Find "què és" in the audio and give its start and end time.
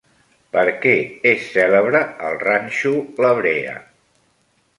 0.85-1.45